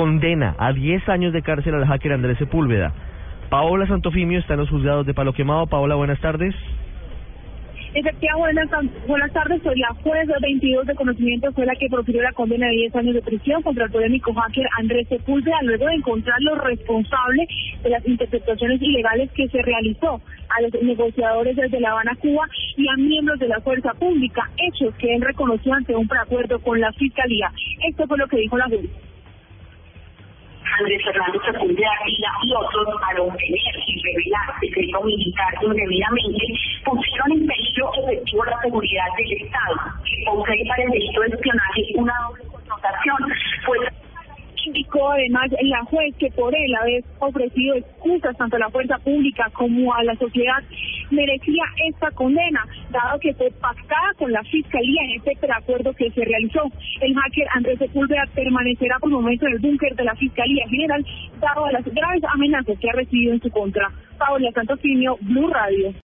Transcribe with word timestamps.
condena 0.00 0.54
a 0.56 0.72
10 0.72 1.10
años 1.10 1.30
de 1.34 1.42
cárcel 1.42 1.74
al 1.74 1.84
hacker 1.84 2.14
Andrés 2.14 2.38
Sepúlveda. 2.38 2.94
Paola 3.50 3.86
Santofimio 3.86 4.38
está 4.38 4.54
en 4.54 4.60
los 4.60 4.70
juzgados 4.70 5.04
de 5.04 5.12
Palo 5.12 5.34
Quemado. 5.34 5.66
Paola, 5.66 5.94
buenas 5.94 6.18
tardes. 6.20 6.54
Efectivamente, 7.92 8.62
buenas, 9.06 9.30
tardes. 9.34 9.62
Soy 9.62 9.78
la 9.78 9.88
juez 10.02 10.26
22 10.40 10.86
de 10.86 10.94
conocimiento, 10.94 11.52
fue 11.52 11.66
la 11.66 11.74
que 11.74 11.90
profirió 11.90 12.22
la 12.22 12.32
condena 12.32 12.68
de 12.68 12.76
10 12.76 12.96
años 12.96 13.14
de 13.14 13.20
prisión 13.20 13.60
contra 13.60 13.84
el 13.84 13.90
polémico 13.90 14.32
hacker 14.32 14.66
Andrés 14.78 15.06
Sepúlveda, 15.08 15.58
luego 15.64 15.84
de 15.84 15.96
encontrarlo 15.96 16.54
responsable 16.54 17.46
de 17.82 17.90
las 17.90 18.06
interpretaciones 18.08 18.80
ilegales 18.80 19.30
que 19.32 19.48
se 19.48 19.60
realizó 19.60 20.22
a 20.48 20.62
los 20.62 20.82
negociadores 20.82 21.56
desde 21.56 21.78
La 21.78 21.90
Habana, 21.90 22.16
Cuba, 22.16 22.48
y 22.78 22.88
a 22.88 22.96
miembros 22.96 23.38
de 23.38 23.48
la 23.48 23.60
fuerza 23.60 23.92
pública, 23.92 24.48
hechos 24.56 24.94
que 24.94 25.14
él 25.14 25.20
reconoció 25.20 25.74
ante 25.74 25.94
un 25.94 26.08
preacuerdo 26.08 26.58
con 26.60 26.80
la 26.80 26.90
Fiscalía. 26.92 27.52
Esto 27.86 28.06
fue 28.06 28.16
lo 28.16 28.28
que 28.28 28.38
dijo 28.38 28.56
la 28.56 28.68
juez. 28.68 28.88
Andrés 30.78 31.02
Fernando 31.04 31.40
Sepúlveda 31.44 31.90
y 32.42 32.54
otros, 32.54 32.86
al 33.08 33.20
obtener 33.20 33.74
y 33.86 34.02
revelar 34.02 34.60
secreto 34.60 35.02
militar 35.02 35.54
indebidamente, 35.62 36.46
pusieron 36.84 37.32
en 37.32 37.46
peligro 37.46 37.90
efectivo 38.04 38.44
la 38.44 38.60
seguridad 38.62 39.06
del 39.16 39.32
Estado, 39.32 39.76
que 40.06 40.64
para 40.68 40.82
el 40.82 40.90
delito 40.90 41.20
de 41.20 41.28
espionaje 41.28 41.82
una 41.96 42.14
doble 42.28 42.44
connotación, 42.44 43.18
pues 43.66 43.80
Indicó 44.66 45.10
además 45.10 45.50
la 45.62 45.82
juez 45.84 46.14
que 46.18 46.30
por 46.30 46.54
él 46.54 46.74
haber 46.74 47.02
ofrecido 47.18 47.76
excusas 47.76 48.36
tanto 48.36 48.56
a 48.56 48.58
la 48.58 48.68
fuerza 48.68 48.98
pública 48.98 49.46
como 49.54 49.94
a 49.94 50.04
la 50.04 50.14
sociedad 50.16 50.62
merecía 51.10 51.64
esta 51.88 52.10
condena, 52.12 52.64
dado 52.90 53.18
que 53.20 53.34
fue 53.34 53.50
pactada 53.60 54.14
con 54.18 54.32
la 54.32 54.42
fiscalía 54.44 55.02
en 55.04 55.18
este 55.18 55.36
preacuerdo 55.40 55.92
que 55.94 56.10
se 56.10 56.24
realizó. 56.24 56.70
El 57.00 57.14
hacker 57.14 57.46
Andrés 57.54 57.78
Sepúlveda 57.78 58.24
permanecerá 58.34 58.98
por 58.98 59.10
el 59.10 59.16
momento 59.16 59.46
en 59.46 59.52
el 59.52 59.58
búnker 59.58 59.94
de 59.94 60.04
la 60.04 60.14
Fiscalía 60.14 60.66
General, 60.68 61.04
dado 61.40 61.66
a 61.66 61.72
las 61.72 61.84
graves 61.84 62.22
amenazas 62.24 62.78
que 62.78 62.88
ha 62.88 62.92
recibido 62.92 63.34
en 63.34 63.40
su 63.40 63.50
contra. 63.50 63.90
Paola 64.18 64.50
Santofimio, 64.52 65.16
Blue 65.22 65.48
Radio. 65.48 65.94